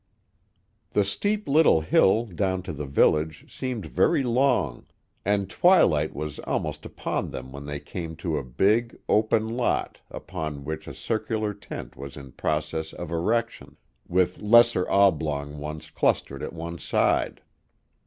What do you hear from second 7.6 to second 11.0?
they came to a big, open lot upon which a